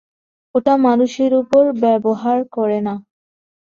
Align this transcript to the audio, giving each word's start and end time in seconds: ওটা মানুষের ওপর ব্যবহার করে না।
ওটা 0.55 0.73
মানুষের 0.85 1.31
ওপর 1.41 1.63
ব্যবহার 1.83 2.39
করে 2.55 2.79
না। 2.87 2.95